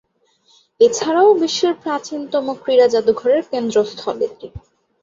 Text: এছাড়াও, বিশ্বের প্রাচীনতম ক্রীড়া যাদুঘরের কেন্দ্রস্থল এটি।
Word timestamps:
এছাড়াও, 0.81 1.29
বিশ্বের 1.41 1.73
প্রাচীনতম 1.83 2.45
ক্রীড়া 2.61 2.87
যাদুঘরের 2.93 3.41
কেন্দ্রস্থল 3.51 4.17
এটি। 4.27 4.47